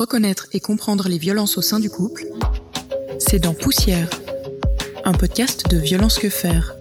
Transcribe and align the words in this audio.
reconnaître 0.00 0.48
et 0.54 0.60
comprendre 0.60 1.10
les 1.10 1.18
violences 1.18 1.58
au 1.58 1.60
sein 1.60 1.78
du 1.78 1.90
couple, 1.90 2.24
c'est 3.18 3.38
dans 3.38 3.52
Poussière, 3.52 4.08
un 5.04 5.12
podcast 5.12 5.68
de 5.68 5.76
Violence 5.76 6.18
que 6.18 6.30
faire. 6.30 6.74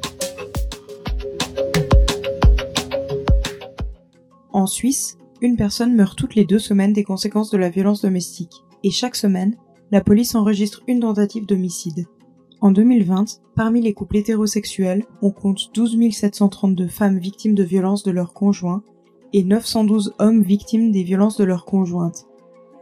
En 4.54 4.66
Suisse, 4.68 5.18
une 5.42 5.58
personne 5.58 5.98
meurt 5.98 6.18
toutes 6.18 6.36
les 6.36 6.46
deux 6.46 6.60
semaines 6.60 6.94
des 6.94 7.04
conséquences 7.04 7.52
de 7.52 7.58
la 7.58 7.70
violence 7.70 8.04
domestique, 8.04 8.64
et 8.86 8.90
chaque 8.90 9.18
semaine, 9.18 9.58
la 9.92 10.00
police 10.00 10.34
enregistre 10.36 10.82
une 10.88 11.02
tentative 11.02 11.46
d'homicide. 11.46 12.06
En 12.62 12.72
2020, 12.72 13.42
parmi 13.54 13.82
les 13.82 13.94
couples 13.94 14.16
hétérosexuels, 14.16 15.04
on 15.22 15.32
compte 15.32 15.72
12 15.74 16.10
732 16.10 16.88
femmes 16.88 17.20
victimes 17.20 17.56
de 17.56 17.64
violences 17.64 18.04
de 18.04 18.12
leurs 18.12 18.32
conjoints 18.32 18.82
et 19.34 19.44
912 19.44 20.14
hommes 20.20 20.42
victimes 20.42 20.94
des 20.94 21.04
violences 21.04 21.36
de 21.36 21.44
leurs 21.44 21.66
conjointes, 21.66 22.29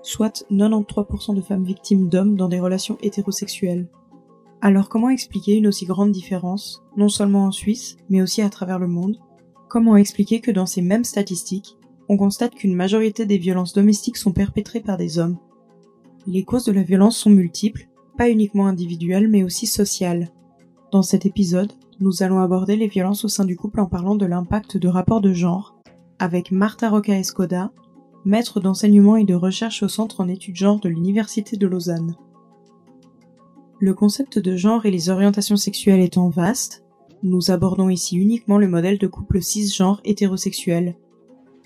soit 0.08 0.46
93% 0.50 1.36
de 1.36 1.42
femmes 1.42 1.66
victimes 1.66 2.08
d'hommes 2.08 2.38
dans 2.38 2.48
des 2.48 2.62
relations 2.62 2.98
hétérosexuelles. 3.02 3.88
Alors 4.62 4.88
comment 4.88 5.10
expliquer 5.10 5.56
une 5.56 5.68
aussi 5.68 5.86
grande 5.86 6.12
différence, 6.12 6.82
non 6.96 7.10
seulement 7.10 7.46
en 7.46 7.52
Suisse, 7.52 7.98
mais 8.10 8.22
aussi 8.22 8.42
à 8.42 8.50
travers 8.50 8.80
le 8.80 8.88
monde? 8.88 9.18
Comment 9.68 9.98
expliquer 9.98 10.40
que 10.40 10.50
dans 10.50 10.66
ces 10.66 10.82
mêmes 10.82 11.04
statistiques, 11.04 11.78
on 12.08 12.16
constate 12.16 12.56
qu'une 12.56 12.74
majorité 12.74 13.26
des 13.26 13.38
violences 13.38 13.74
domestiques 13.74 14.16
sont 14.16 14.32
perpétrées 14.32 14.80
par 14.80 14.98
des 14.98 15.20
hommes? 15.20 15.38
Les 16.26 16.46
causes 16.46 16.66
de 16.66 16.72
la 16.72 16.84
violence 16.84 17.18
sont 17.18 17.30
multiples, 17.30 17.90
pas 18.18 18.30
uniquement 18.30 18.68
individuelles 18.68 19.28
mais 19.28 19.44
aussi 19.44 19.68
sociales. 19.68 20.32
Dans 20.94 21.04
cet 21.04 21.26
épisode, 21.26 21.74
nous 22.00 22.24
allons 22.24 22.40
aborder 22.40 22.78
les 22.78 22.88
violences 22.88 23.26
au 23.26 23.28
sein 23.28 23.44
du 23.44 23.58
couple 23.58 23.82
en 23.82 23.88
parlant 23.88 24.16
de 24.16 24.26
l'impact 24.26 24.78
de 24.78 24.88
rapports 24.88 25.22
de 25.22 25.34
genre, 25.34 25.76
avec 26.18 26.52
Marta 26.52 26.90
Roca 26.90 27.14
Escoda, 27.14 27.72
maître 28.26 28.60
d'enseignement 28.60 29.16
et 29.16 29.24
de 29.24 29.36
recherche 29.36 29.84
au 29.84 29.88
Centre 29.88 30.22
en 30.22 30.28
études 30.28 30.56
genre 30.56 30.80
de 30.80 30.90
l'Université 30.90 31.58
de 31.58 31.68
Lausanne. 31.68 32.16
Le 33.80 33.94
concept 33.94 34.40
de 34.40 34.56
genre 34.56 34.86
et 34.86 34.92
les 34.92 35.10
orientations 35.10 35.56
sexuelles 35.56 36.02
étant 36.02 36.30
vaste, 36.30 36.84
nous 37.24 37.52
abordons 37.52 37.90
ici 37.90 38.18
uniquement 38.18 38.58
le 38.58 38.68
modèle 38.68 38.98
de 38.98 39.08
couple 39.08 39.42
cisgenre 39.42 40.02
hétérosexuel. 40.04 40.96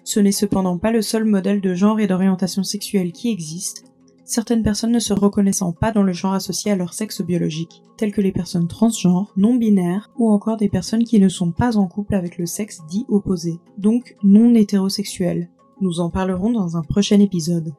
Ce 0.03 0.19
n'est 0.19 0.31
cependant 0.31 0.77
pas 0.77 0.91
le 0.91 1.01
seul 1.01 1.25
modèle 1.25 1.61
de 1.61 1.73
genre 1.73 1.99
et 1.99 2.07
d'orientation 2.07 2.63
sexuelle 2.63 3.11
qui 3.11 3.29
existe, 3.29 3.85
certaines 4.31 4.63
personnes 4.63 4.91
ne 4.91 4.99
se 4.99 5.13
reconnaissant 5.13 5.73
pas 5.73 5.91
dans 5.91 6.03
le 6.03 6.13
genre 6.13 6.33
associé 6.33 6.71
à 6.71 6.75
leur 6.75 6.93
sexe 6.93 7.21
biologique, 7.21 7.83
telles 7.97 8.13
que 8.13 8.21
les 8.21 8.31
personnes 8.31 8.67
transgenres, 8.67 9.33
non 9.35 9.55
binaires 9.55 10.09
ou 10.17 10.31
encore 10.31 10.57
des 10.57 10.69
personnes 10.69 11.03
qui 11.03 11.19
ne 11.19 11.29
sont 11.29 11.51
pas 11.51 11.77
en 11.77 11.87
couple 11.87 12.15
avec 12.15 12.37
le 12.37 12.45
sexe 12.45 12.81
dit 12.89 13.05
opposé, 13.09 13.59
donc 13.77 14.15
non 14.23 14.55
hétérosexuels. 14.55 15.49
Nous 15.81 15.99
en 15.99 16.11
parlerons 16.11 16.51
dans 16.51 16.77
un 16.77 16.83
prochain 16.83 17.19
épisode. 17.19 17.73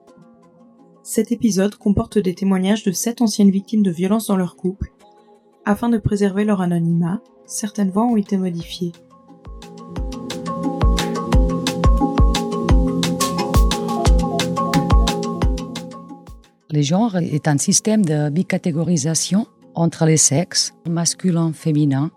Cet 1.05 1.31
épisode 1.31 1.77
comporte 1.77 2.19
des 2.19 2.35
témoignages 2.35 2.83
de 2.83 2.91
sept 2.91 3.23
anciennes 3.23 3.53
victimes 3.53 3.85
de 3.85 3.93
violences 3.93 4.27
dans 4.27 4.37
leur 4.37 4.57
couple. 4.57 4.93
Afin 5.65 5.89
de 5.89 5.99
préserver 5.99 6.45
leur 6.45 6.61
anonymat, 6.61 7.21
certaines 7.47 7.91
voix 7.91 8.03
ont 8.03 8.17
été 8.17 8.37
modifiées. 8.37 8.91
Le 16.73 16.83
genre 16.83 17.17
est 17.19 17.47
un 17.47 17.59
système 17.59 18.05
de 18.05 18.31
bicatégorisation 18.31 19.47
entre 19.77 20.07
les 20.07 20.17
sexes, 20.17 20.75
masculin, 20.89 21.53
féminin, 21.53 22.11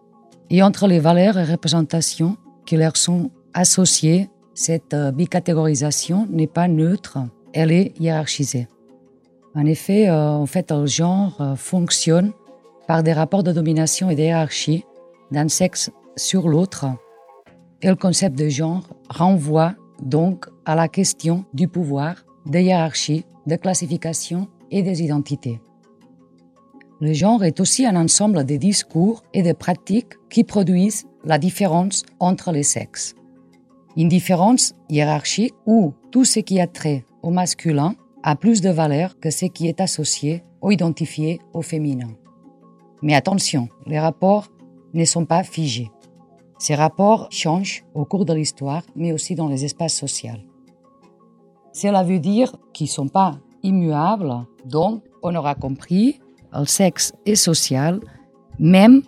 et 0.50 0.64
entre 0.64 0.88
les 0.88 1.00
valeurs 1.00 1.38
et 1.38 1.44
représentations 1.44 2.38
qui 2.66 2.76
leur 2.76 2.98
sont 2.98 3.30
associées 3.54 4.30
cette 4.56 4.94
euh, 4.94 5.12
bicatégorisation 5.12 6.28
n'est 6.32 6.48
pas 6.48 6.68
neutre, 6.68 7.20
elle 7.54 7.72
est 7.72 7.94
hiérarchisée. 8.00 8.68
En 9.54 9.66
effet, 9.66 10.10
euh, 10.10 10.30
en 10.30 10.46
fait, 10.46 10.72
le 10.72 10.86
genre 10.86 11.36
euh, 11.42 11.56
fonctionne 11.56 12.32
par 12.88 13.04
des 13.04 13.14
rapports 13.14 13.44
de 13.44 13.52
domination 13.52 14.10
et 14.10 14.16
de 14.16 14.22
hiérarchie 14.22 14.86
d'un 15.32 15.50
sexe 15.50 15.92
sur 16.16 16.48
l'autre. 16.48 16.86
Et 17.82 17.90
le 17.90 17.96
concept 17.96 18.38
de 18.38 18.48
genre 18.48 18.88
renvoie 19.10 19.76
donc 20.02 20.46
à 20.66 20.76
la 20.76 20.88
question 20.88 21.46
du 21.54 21.68
pouvoir, 21.68 22.26
des 22.46 22.64
hiérarchies, 22.64 23.26
de 23.48 23.56
classification 23.58 24.48
et 24.72 24.84
des 24.84 25.04
identités. 25.04 25.60
Le 27.02 27.12
genre 27.12 27.44
est 27.44 27.60
aussi 27.60 27.86
un 27.86 27.96
ensemble 27.98 28.46
de 28.46 28.56
discours 28.56 29.24
et 29.34 29.44
de 29.44 29.52
pratiques 29.52 30.14
qui 30.30 30.46
produisent 30.46 31.06
la 31.26 31.38
différence 31.38 32.04
entre 32.20 32.52
les 32.52 32.64
sexes 32.64 33.16
une 33.98 34.10
différence 34.10 34.74
hiérarchique 34.90 35.54
où 35.66 35.94
tout 36.12 36.26
ce 36.26 36.40
qui 36.40 36.60
a 36.60 36.68
trait 36.68 37.06
au 37.24 37.30
masculin 37.30 37.96
a 38.24 38.36
plus 38.36 38.62
de 38.62 38.70
valeur 38.70 39.20
que 39.20 39.30
ce 39.30 39.46
qui 39.46 39.68
est 39.68 39.82
associé 39.82 40.44
ou 40.62 40.72
identifié 40.72 41.40
au 41.54 41.62
féminin. 41.62 42.10
Mais 43.02 43.14
attention, 43.14 43.70
les 43.86 44.00
rapports 44.00 44.48
ne 44.94 45.06
sont 45.06 45.26
pas 45.26 45.44
figés. 45.44 45.92
Ces 46.58 46.76
rapports 46.76 47.28
changent 47.32 47.84
au 47.94 48.06
cours 48.06 48.26
de 48.26 48.34
l'histoire, 48.34 48.84
mais 48.96 49.12
aussi 49.12 49.36
dans 49.36 49.48
les 49.48 49.66
espaces 49.66 49.94
sociaux. 49.94 50.40
Cela 51.74 52.04
veut 52.04 52.20
dire 52.20 52.56
qu'ils 52.74 52.86
ne 52.86 52.92
sont 52.92 53.08
pas 53.10 53.38
immuables, 53.62 54.34
donc 54.66 55.04
on 55.22 55.36
aura 55.36 55.56
compris, 55.56 56.20
le 56.54 56.66
sexe 56.66 57.14
est 57.26 57.36
social, 57.36 58.00
même 58.58 59.02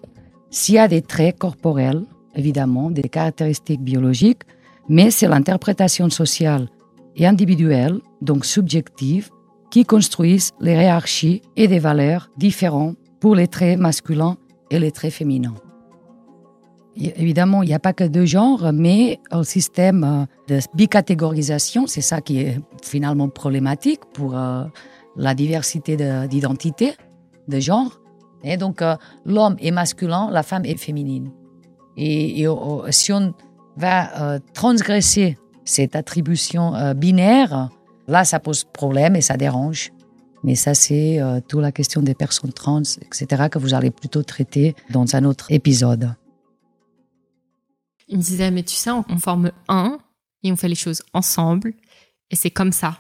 s'il 0.50 0.76
y 0.76 0.80
a 0.80 0.88
des 0.88 1.02
traits 1.02 1.38
corporels, 1.38 2.04
évidemment, 2.36 2.92
des 2.92 3.04
caractéristiques 3.04 3.82
biologiques, 3.82 4.44
mais 4.90 5.12
c'est 5.12 5.28
l'interprétation 5.28 6.10
sociale 6.10 6.70
et 7.16 7.26
individuelle, 7.26 8.00
donc 8.22 8.46
subjective, 8.46 9.30
qui 9.72 9.86
construisent 9.86 10.52
les 10.62 10.74
hiérarchies 10.74 11.42
et 11.56 11.68
des 11.68 11.80
valeurs 11.80 12.30
différentes 12.38 12.98
pour 13.20 13.36
les 13.36 13.48
traits 13.48 13.80
masculins 13.80 14.38
et 14.72 14.80
les 14.80 14.92
traits 14.92 15.14
féminins. 15.14 15.56
Évidemment, 16.96 17.62
il 17.62 17.68
n'y 17.68 17.76
a 17.76 17.80
pas 17.80 17.94
que 17.94 18.04
deux 18.04 18.26
genres, 18.26 18.72
mais 18.74 19.20
un 19.30 19.44
système 19.44 20.04
euh, 20.04 20.26
de 20.48 20.60
bicatégorisation, 20.74 21.86
c'est 21.86 22.02
ça 22.02 22.22
qui 22.22 22.40
est 22.40 22.60
finalement 22.84 23.30
problématique 23.30 24.02
pour 24.14 24.36
euh, 24.36 24.64
la 25.16 25.36
diversité 25.36 25.96
d'identité, 26.28 26.94
de, 27.48 27.60
genre. 27.60 28.02
Et 28.44 28.58
donc, 28.58 28.82
euh, 28.82 28.96
l'homme 29.26 29.58
est 29.60 29.70
masculin, 29.70 30.30
la 30.32 30.42
femme 30.42 30.66
est 30.66 30.78
féminine. 30.78 31.32
Et, 31.98 32.42
et 32.42 32.48
si 32.90 33.12
on 33.14 33.34
va 33.78 34.22
euh, 34.22 34.40
transgresser 34.54 35.38
cette 35.64 35.96
attribution 35.96 36.76
euh, 36.76 36.94
binaire, 36.94 37.70
là, 38.08 38.26
ça 38.26 38.40
pose 38.40 38.64
problème 38.64 39.16
et 39.16 39.22
ça 39.22 39.38
dérange. 39.38 39.92
Mais 40.44 40.56
ça, 40.56 40.74
c'est 40.74 41.22
euh, 41.22 41.40
toute 41.48 41.62
la 41.62 41.72
question 41.72 42.02
des 42.02 42.14
personnes 42.14 42.54
trans, 42.54 42.82
etc., 43.02 43.48
que 43.52 43.60
vous 43.60 43.74
allez 43.74 43.92
plutôt 43.92 44.24
traiter 44.24 44.76
dans 44.90 45.16
un 45.16 45.24
autre 45.26 45.52
épisode. 45.52 46.14
Il 48.08 48.18
me 48.18 48.24
disait, 48.24 48.52
mais 48.52 48.64
tu 48.64 48.76
sais, 48.76 48.92
on, 48.92 49.04
forme 49.18 49.52
un 49.68 49.98
et 50.44 50.52
on 50.52 50.56
fait 50.56 50.70
les 50.70 50.76
choses 50.76 51.04
ensemble 51.14 51.74
et 52.32 52.36
c'est 52.36 52.52
comme 52.52 52.72
ça. 52.72 53.00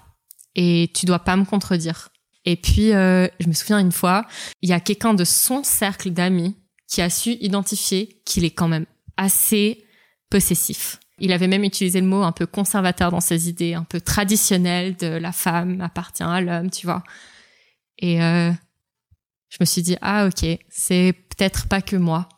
Et 0.55 0.91
tu 0.93 1.05
dois 1.05 1.19
pas 1.19 1.35
me 1.37 1.45
contredire. 1.45 2.09
Et 2.43 2.55
puis, 2.55 2.89
je 2.89 3.47
me 3.47 3.53
souviens 3.53 3.79
une 3.79 3.91
fois, 3.91 4.25
il 4.61 4.69
y 4.69 4.73
a 4.73 4.79
quelqu'un 4.79 5.13
de 5.13 5.23
son 5.23 5.63
cercle 5.63 6.11
d'amis 6.11 6.55
qui 6.87 7.01
a 7.01 7.09
su 7.09 7.31
identifier 7.39 8.21
qu'il 8.25 8.43
est 8.43 8.51
quand 8.51 8.67
même 8.67 8.85
assez 9.15 9.86
possessif. 10.29 10.99
Il 11.19 11.31
avait 11.31 11.47
même 11.47 11.63
utilisé 11.63 11.99
le 11.99 12.07
mot 12.07 12.21
un 12.23 12.31
peu 12.31 12.45
conservateur 12.45 13.11
dans 13.11 13.21
ses 13.21 13.49
idées, 13.49 13.73
un 13.73 13.83
peu 13.83 13.99
traditionnel 13.99 14.95
de 14.95 15.07
la 15.07 15.31
femme 15.31 15.81
appartient 15.81 16.23
à 16.23 16.41
l'homme, 16.41 16.69
tu 16.69 16.85
vois. 16.85 17.03
Et 17.99 18.21
euh, 18.21 18.51
je 19.49 19.57
me 19.59 19.65
suis 19.65 19.81
dit, 19.81 19.97
ah 20.01 20.27
ok, 20.27 20.45
c'est 20.69 21.13
peut-être 21.29 21.67
pas 21.67 21.81
que 21.81 21.95
moi. 21.95 22.29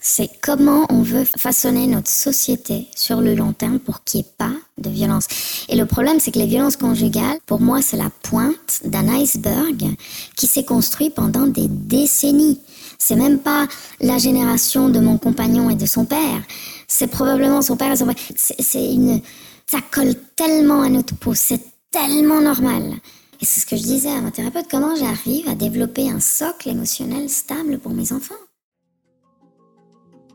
C'est 0.00 0.28
comment 0.42 0.86
on 0.90 1.02
veut 1.02 1.24
façonner 1.24 1.86
notre 1.86 2.10
société 2.10 2.88
sur 2.94 3.20
le 3.20 3.34
long 3.34 3.52
terme 3.52 3.78
pour 3.78 4.04
qu'il 4.04 4.20
n'y 4.20 4.26
ait 4.26 4.32
pas 4.36 4.52
de 4.76 4.90
violence. 4.90 5.26
Et 5.68 5.76
le 5.76 5.86
problème, 5.86 6.20
c'est 6.20 6.30
que 6.30 6.38
les 6.38 6.46
violences 6.46 6.76
conjugales, 6.76 7.38
pour 7.46 7.60
moi, 7.60 7.80
c'est 7.80 7.96
la 7.96 8.10
pointe 8.10 8.80
d'un 8.84 9.08
iceberg 9.08 9.96
qui 10.36 10.46
s'est 10.46 10.64
construit 10.64 11.10
pendant 11.10 11.46
des 11.46 11.68
décennies. 11.68 12.60
C'est 12.98 13.16
même 13.16 13.38
pas 13.38 13.66
la 14.00 14.18
génération 14.18 14.88
de 14.88 15.00
mon 15.00 15.18
compagnon 15.18 15.70
et 15.70 15.74
de 15.74 15.86
son 15.86 16.04
père. 16.04 16.42
C'est 16.88 17.06
probablement 17.06 17.62
son 17.62 17.76
père 17.76 17.92
et 17.92 17.96
son 17.96 18.06
père. 18.06 18.16
C'est 18.36 18.92
une, 18.92 19.20
ça 19.66 19.78
colle 19.90 20.14
tellement 20.36 20.82
à 20.82 20.88
notre 20.88 21.14
peau. 21.14 21.34
C'est 21.34 21.60
tellement 21.90 22.40
normal. 22.40 22.94
Et 23.40 23.44
c'est 23.44 23.60
ce 23.60 23.66
que 23.66 23.76
je 23.76 23.82
disais 23.82 24.10
à 24.10 24.20
ma 24.20 24.30
thérapeute. 24.30 24.66
Comment 24.70 24.94
j'arrive 24.94 25.48
à 25.48 25.54
développer 25.54 26.10
un 26.10 26.20
socle 26.20 26.68
émotionnel 26.68 27.28
stable 27.28 27.78
pour 27.78 27.92
mes 27.92 28.12
enfants? 28.12 28.34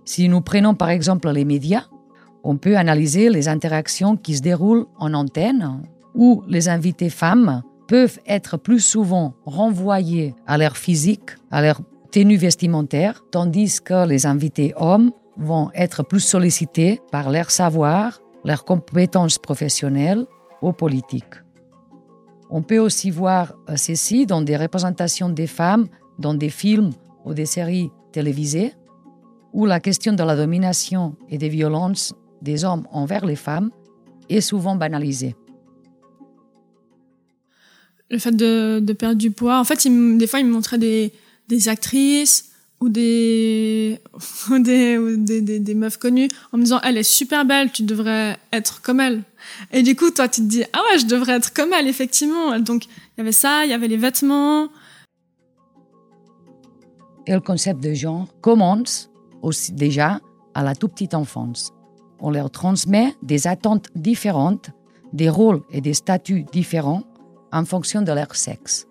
Si 0.05 0.27
nous 0.27 0.41
prenons 0.41 0.73
par 0.75 0.89
exemple 0.89 1.29
les 1.29 1.45
médias, 1.45 1.85
on 2.43 2.57
peut 2.57 2.77
analyser 2.77 3.29
les 3.29 3.47
interactions 3.47 4.17
qui 4.17 4.35
se 4.35 4.41
déroulent 4.41 4.85
en 4.97 5.13
antenne 5.13 5.83
où 6.15 6.43
les 6.47 6.69
invités 6.69 7.09
femmes 7.09 7.61
peuvent 7.87 8.19
être 8.25 8.57
plus 8.57 8.79
souvent 8.79 9.33
renvoyées 9.45 10.35
à 10.47 10.57
leur 10.57 10.77
physique, 10.77 11.31
à 11.51 11.61
leur 11.61 11.81
tenue 12.11 12.37
vestimentaire, 12.37 13.23
tandis 13.31 13.81
que 13.81 14.07
les 14.07 14.25
invités 14.25 14.73
hommes 14.77 15.11
vont 15.37 15.69
être 15.73 16.03
plus 16.03 16.19
sollicités 16.19 17.01
par 17.11 17.29
leur 17.29 17.51
savoir, 17.51 18.19
leurs 18.43 18.65
compétences 18.65 19.37
professionnelles 19.37 20.25
ou 20.61 20.73
politiques. 20.73 21.35
On 22.49 22.63
peut 22.63 22.79
aussi 22.79 23.11
voir 23.11 23.53
ceci 23.75 24.25
dans 24.25 24.41
des 24.41 24.57
représentations 24.57 25.29
des 25.29 25.47
femmes 25.47 25.87
dans 26.17 26.33
des 26.33 26.49
films 26.49 26.91
ou 27.25 27.33
des 27.33 27.45
séries 27.45 27.89
télévisées, 28.11 28.73
où 29.53 29.65
la 29.65 29.79
question 29.79 30.13
de 30.13 30.23
la 30.23 30.35
domination 30.35 31.15
et 31.29 31.37
des 31.37 31.49
violences 31.49 32.13
des 32.41 32.65
hommes 32.65 32.85
envers 32.91 33.25
les 33.25 33.35
femmes 33.35 33.71
est 34.29 34.41
souvent 34.41 34.75
banalisée. 34.75 35.35
Le 38.11 38.17
fait 38.17 38.35
de, 38.35 38.93
perdre 38.93 39.17
du 39.17 39.31
poids, 39.31 39.59
en 39.59 39.63
fait, 39.63 39.87
des 39.87 40.27
fois, 40.27 40.39
il 40.39 40.47
me 40.47 40.51
montrait 40.51 40.79
des, 40.79 41.13
des 41.49 41.67
actrices 41.67 42.51
ou 42.79 42.87
des 42.87 43.99
des, 44.59 45.41
des, 45.41 45.59
des, 45.59 45.75
meufs 45.75 45.97
connues 45.97 46.29
en 46.53 46.57
me 46.57 46.63
disant 46.63 46.79
elle 46.83 46.97
est 46.97 47.03
super 47.03 47.43
belle 47.43 47.71
tu 47.71 47.83
devrais 47.83 48.37
être 48.53 48.81
comme 48.81 49.01
elle. 49.01 49.23
Et 49.71 49.83
du 49.83 49.95
coup 49.95 50.11
toi 50.11 50.29
tu 50.29 50.41
te 50.41 50.47
dis 50.47 50.63
ah 50.71 50.79
ouais 50.89 50.99
je 50.99 51.05
devrais 51.05 51.33
être 51.33 51.53
comme 51.53 51.73
elle 51.73 51.87
effectivement. 51.87 52.57
Donc 52.59 52.85
il 52.85 52.89
y 53.17 53.21
avait 53.21 53.33
ça 53.33 53.65
il 53.65 53.71
y 53.71 53.73
avait 53.73 53.89
les 53.89 53.97
vêtements. 53.97 54.69
Et 57.27 57.33
le 57.33 57.41
concept 57.41 57.83
de 57.83 57.93
genre 57.93 58.27
commence 58.41 59.09
aussi 59.41 59.73
déjà 59.73 60.21
à 60.53 60.63
la 60.63 60.73
toute 60.75 60.93
petite 60.93 61.13
enfance. 61.13 61.73
On 62.21 62.31
leur 62.31 62.49
transmet 62.49 63.13
des 63.21 63.47
attentes 63.47 63.87
différentes 63.95 64.71
des 65.13 65.29
rôles 65.29 65.61
et 65.71 65.81
des 65.81 65.93
statuts 65.93 66.45
différents 66.51 67.03
en 67.51 67.65
fonction 67.65 68.01
de 68.01 68.11
leur 68.11 68.35
sexe 68.35 68.88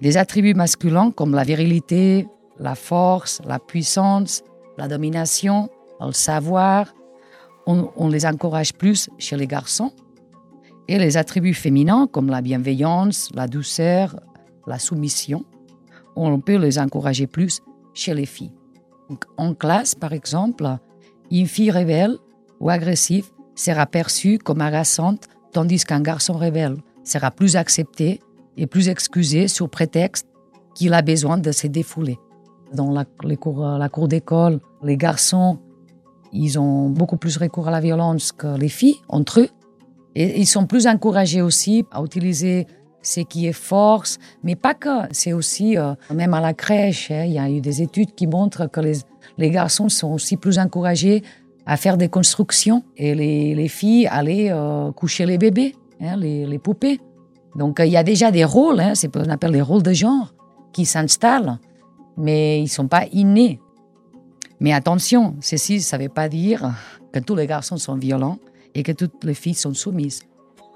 des 0.00 0.16
attributs 0.16 0.54
masculins 0.54 1.10
comme 1.10 1.34
la 1.34 1.44
virilité 1.44 2.26
la 2.58 2.74
force, 2.74 3.40
la 3.46 3.58
puissance, 3.58 4.42
la 4.76 4.88
domination, 4.88 5.68
le 6.00 6.12
savoir, 6.12 6.94
on, 7.66 8.08
les 8.08 8.24
encourage 8.24 8.72
plus 8.72 9.10
chez 9.18 9.36
les 9.36 9.46
garçons. 9.46 9.92
Et 10.88 10.98
les 10.98 11.18
attributs 11.18 11.54
féminins 11.54 12.06
comme 12.06 12.28
la 12.28 12.40
bienveillance, 12.40 13.28
la 13.34 13.46
douceur, 13.46 14.18
la 14.66 14.78
soumission, 14.78 15.44
on 16.16 16.40
peut 16.40 16.56
les 16.56 16.78
encourager 16.78 17.26
plus 17.26 17.60
chez 17.92 18.14
les 18.14 18.26
filles. 18.26 18.54
en 19.36 19.54
classe, 19.54 19.94
par 19.94 20.12
exemple, 20.14 20.66
une 21.30 21.46
fille 21.46 21.70
rebelle 21.70 22.16
ou 22.58 22.70
agressive 22.70 23.26
sera 23.54 23.84
perçue 23.86 24.38
comme 24.38 24.62
agaçante, 24.62 25.28
tandis 25.52 25.84
qu'un 25.84 26.00
garçon 26.00 26.34
rebelle 26.34 26.76
sera 27.04 27.30
plus 27.30 27.56
accepté 27.56 28.20
et 28.58 28.66
plus 28.66 28.88
excusé 28.88 29.48
sous 29.48 29.68
prétexte 29.68 30.26
qu'il 30.74 30.92
a 30.92 31.00
besoin 31.00 31.38
de 31.38 31.52
se 31.52 31.66
défouler. 31.66 32.18
Dans 32.74 32.90
la, 32.90 33.06
cours, 33.36 33.64
la 33.64 33.88
cour 33.88 34.08
d'école, 34.08 34.60
les 34.82 34.98
garçons, 34.98 35.58
ils 36.32 36.58
ont 36.58 36.90
beaucoup 36.90 37.16
plus 37.16 37.38
recours 37.38 37.68
à 37.68 37.70
la 37.70 37.80
violence 37.80 38.32
que 38.32 38.58
les 38.58 38.68
filles 38.68 38.96
entre 39.08 39.40
eux. 39.40 39.48
Et 40.14 40.40
ils 40.40 40.46
sont 40.46 40.66
plus 40.66 40.86
encouragés 40.86 41.40
aussi 41.40 41.84
à 41.90 42.02
utiliser 42.02 42.66
ce 43.02 43.20
qui 43.20 43.46
est 43.46 43.52
force, 43.52 44.18
mais 44.42 44.56
pas 44.56 44.74
que. 44.74 45.06
C'est 45.12 45.32
aussi, 45.32 45.78
euh, 45.78 45.94
même 46.12 46.34
à 46.34 46.40
la 46.40 46.52
crèche, 46.52 47.10
hein, 47.10 47.24
il 47.24 47.32
y 47.32 47.38
a 47.38 47.48
eu 47.48 47.60
des 47.60 47.80
études 47.80 48.14
qui 48.14 48.26
montrent 48.26 48.66
que 48.66 48.80
les, 48.80 48.98
les, 49.38 49.50
garçons 49.50 49.88
sont 49.88 50.12
aussi 50.12 50.36
plus 50.36 50.58
encouragés 50.58 51.22
à 51.64 51.76
faire 51.76 51.96
des 51.96 52.08
constructions 52.08 52.82
et 52.96 53.14
les, 53.14 53.54
les 53.54 53.68
filles 53.68 54.06
aller 54.08 54.48
euh, 54.50 54.90
coucher 54.92 55.26
les 55.26 55.38
bébés, 55.38 55.74
hein, 56.00 56.16
les, 56.16 56.46
les, 56.46 56.58
poupées. 56.58 57.00
Donc 57.56 57.80
il 57.80 57.90
y 57.90 57.96
a 57.96 58.02
déjà 58.02 58.30
des 58.30 58.44
rôles, 58.44 58.80
hein, 58.80 58.94
c'est 58.94 59.12
ce 59.12 59.18
qu'on 59.18 59.30
appelle 59.30 59.52
les 59.52 59.62
rôles 59.62 59.82
de 59.82 59.92
genre, 59.92 60.34
qui 60.72 60.84
s'installent 60.84 61.58
mais 62.18 62.58
ils 62.58 62.64
ne 62.64 62.68
sont 62.68 62.88
pas 62.88 63.06
innés. 63.12 63.60
Mais 64.60 64.72
attention, 64.72 65.36
ceci 65.40 65.76
ne 65.92 65.98
veut 65.98 66.08
pas 66.08 66.28
dire 66.28 66.74
que 67.12 67.20
tous 67.20 67.36
les 67.36 67.46
garçons 67.46 67.76
sont 67.76 67.94
violents 67.94 68.38
et 68.74 68.82
que 68.82 68.92
toutes 68.92 69.24
les 69.24 69.34
filles 69.34 69.54
sont 69.54 69.72
soumises. 69.72 70.22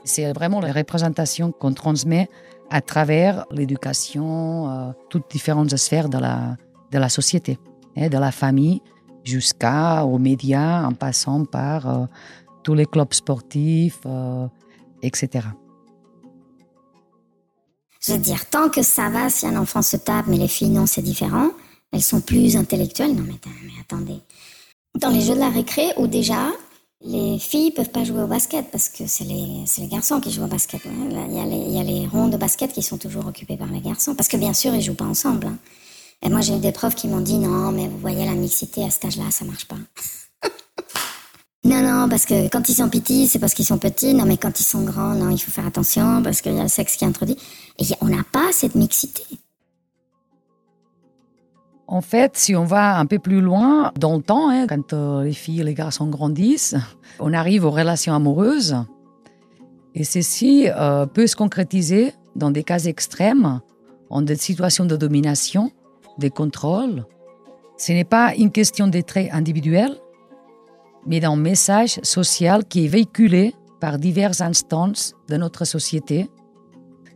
C'est 0.04 0.32
vraiment 0.32 0.60
la 0.60 0.72
représentation 0.72 1.52
qu'on 1.52 1.72
transmet 1.72 2.28
à 2.70 2.80
travers 2.80 3.44
l'éducation, 3.50 4.70
euh, 4.70 4.92
toutes 5.10 5.30
différentes 5.30 5.76
sphères 5.76 6.08
de 6.08 6.18
la, 6.18 7.08
société, 7.08 7.58
hein, 7.96 8.08
de 8.08 8.18
la 8.18 8.32
famille 8.32 8.80
jusqu'aux 9.24 10.18
médias, 10.18 10.84
en 10.86 10.92
passant 10.92 11.44
par 11.44 11.88
euh, 11.88 12.06
tous 12.62 12.74
les 12.74 12.86
clubs 12.86 13.12
sportifs, 13.12 14.00
euh, 14.06 14.46
etc. 15.02 15.48
Je 18.04 18.12
veux 18.12 18.18
dire, 18.18 18.48
tant 18.50 18.68
que 18.68 18.82
ça 18.82 19.10
va, 19.10 19.30
si 19.30 19.46
un 19.46 19.56
enfant 19.56 19.82
se 19.82 19.96
tape, 19.96 20.26
mais 20.26 20.36
les 20.36 20.48
filles 20.48 20.70
non, 20.70 20.86
c'est 20.86 21.02
différent. 21.02 21.50
Elles 21.92 22.02
sont 22.02 22.20
plus 22.20 22.56
intellectuelles. 22.56 23.14
Non, 23.14 23.22
mais, 23.22 23.38
mais 23.64 23.72
attendez. 23.80 24.18
Dans 24.98 25.10
les 25.10 25.20
jeux 25.20 25.34
de 25.34 25.40
la 25.40 25.50
récré, 25.50 25.92
où 25.96 26.08
déjà, 26.08 26.48
les 27.04 27.38
filles 27.38 27.70
peuvent 27.70 27.90
pas 27.90 28.04
jouer 28.04 28.22
au 28.22 28.26
basket 28.26 28.70
parce 28.70 28.88
que 28.88 29.06
c'est 29.06 29.24
les, 29.24 29.64
les 29.78 29.86
garçons 29.86 30.20
qui 30.20 30.32
jouent 30.32 30.44
au 30.44 30.48
basket. 30.48 30.80
Il 30.84 31.34
y, 31.34 31.40
a 31.40 31.44
les, 31.44 31.70
y 31.70 31.78
a 31.78 31.84
les 31.84 32.06
ronds 32.06 32.28
de 32.28 32.36
basket 32.36 32.72
qui 32.72 32.82
sont 32.82 32.98
toujours 32.98 33.26
occupés 33.26 33.56
par 33.56 33.68
les 33.68 33.80
garçons. 33.80 34.14
Parce 34.14 34.28
que 34.28 34.36
bien 34.36 34.52
sûr, 34.52 34.74
ils 34.74 34.82
jouent 34.82 34.94
pas 34.94 35.04
ensemble. 35.04 35.46
Hein. 35.46 35.58
Et 36.22 36.28
moi, 36.28 36.40
j'ai 36.40 36.54
eu 36.54 36.60
des 36.60 36.72
profs 36.72 36.94
qui 36.94 37.08
m'ont 37.08 37.20
dit 37.20 37.38
non, 37.38 37.72
mais 37.72 37.88
vous 37.88 37.98
voyez, 37.98 38.24
la 38.24 38.34
mixité 38.34 38.84
à 38.84 38.90
cet 38.90 39.04
âge-là, 39.04 39.30
ça 39.30 39.44
marche 39.44 39.66
pas. 39.66 39.78
Non, 41.82 42.08
parce 42.08 42.26
que 42.26 42.48
quand 42.48 42.68
ils 42.68 42.74
sont 42.74 42.88
petits, 42.88 43.26
c'est 43.26 43.40
parce 43.40 43.54
qu'ils 43.54 43.64
sont 43.64 43.78
petits. 43.78 44.14
Non, 44.14 44.24
mais 44.24 44.36
quand 44.36 44.60
ils 44.60 44.64
sont 44.64 44.82
grands, 44.82 45.14
non, 45.14 45.30
il 45.30 45.38
faut 45.38 45.50
faire 45.50 45.66
attention 45.66 46.22
parce 46.22 46.40
qu'il 46.40 46.54
y 46.54 46.60
a 46.60 46.62
le 46.62 46.68
sexe 46.68 46.96
qui 46.96 47.04
est 47.04 47.08
introduit. 47.08 47.36
Et 47.78 47.84
on 48.00 48.06
n'a 48.06 48.22
pas 48.30 48.52
cette 48.52 48.76
mixité. 48.76 49.24
En 51.88 52.00
fait, 52.00 52.36
si 52.36 52.54
on 52.54 52.64
va 52.64 52.98
un 52.98 53.06
peu 53.06 53.18
plus 53.18 53.40
loin 53.40 53.92
dans 53.98 54.16
le 54.16 54.22
temps, 54.22 54.48
hein, 54.48 54.66
quand 54.68 54.92
euh, 54.92 55.24
les 55.24 55.32
filles 55.32 55.60
et 55.60 55.64
les 55.64 55.74
garçons 55.74 56.06
grandissent, 56.06 56.76
on 57.18 57.32
arrive 57.32 57.64
aux 57.64 57.70
relations 57.70 58.14
amoureuses. 58.14 58.76
Et 59.94 60.04
ceci 60.04 60.68
euh, 60.68 61.04
peut 61.06 61.26
se 61.26 61.34
concrétiser 61.34 62.14
dans 62.36 62.50
des 62.50 62.62
cas 62.62 62.78
extrêmes, 62.78 63.60
en 64.08 64.22
des 64.22 64.36
situations 64.36 64.84
de 64.84 64.96
domination, 64.96 65.72
de 66.18 66.28
contrôle. 66.28 67.04
Ce 67.76 67.90
n'est 67.90 68.04
pas 68.04 68.34
une 68.36 68.52
question 68.52 68.86
des 68.86 69.02
traits 69.02 69.30
individuels, 69.32 69.96
mais 71.06 71.20
d'un 71.20 71.36
message 71.36 72.00
social 72.02 72.64
qui 72.64 72.84
est 72.84 72.88
véhiculé 72.88 73.54
par 73.80 73.98
diverses 73.98 74.40
instances 74.40 75.14
de 75.28 75.36
notre 75.36 75.64
société, 75.64 76.30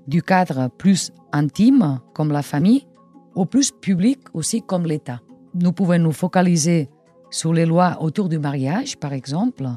du 0.06 0.22
cadre 0.22 0.68
plus 0.78 1.12
intime 1.32 2.00
comme 2.14 2.32
la 2.32 2.42
famille 2.42 2.86
au 3.34 3.44
plus 3.44 3.70
public 3.70 4.20
aussi 4.34 4.62
comme 4.62 4.86
l'État. 4.86 5.20
Nous 5.54 5.72
pouvons 5.72 5.98
nous 5.98 6.12
focaliser 6.12 6.88
sur 7.30 7.52
les 7.52 7.66
lois 7.66 7.98
autour 8.00 8.28
du 8.28 8.38
mariage, 8.38 8.96
par 8.96 9.12
exemple. 9.12 9.68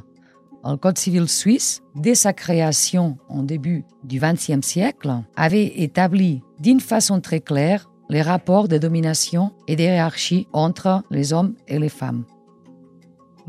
Le 0.63 0.75
Code 0.75 0.97
civil 0.97 1.27
suisse, 1.27 1.81
dès 1.95 2.15
sa 2.15 2.33
création 2.33 3.17
en 3.29 3.43
début 3.43 3.85
du 4.03 4.19
XXe 4.19 4.65
siècle, 4.65 5.13
avait 5.35 5.81
établi 5.81 6.41
d'une 6.59 6.79
façon 6.79 7.21
très 7.21 7.39
claire 7.39 7.89
les 8.09 8.21
rapports 8.21 8.67
de 8.67 8.77
domination 8.77 9.51
et 9.67 9.75
de 9.75 9.83
hiérarchie 9.83 10.47
entre 10.51 11.03
les 11.11 11.31
hommes 11.31 11.55
et 11.67 11.79
les 11.79 11.89
femmes 11.89 12.25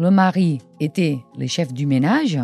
le 0.01 0.11
mari 0.11 0.63
était 0.81 1.19
le 1.39 1.47
chef 1.47 1.75
du 1.75 1.87
ménage 1.87 2.41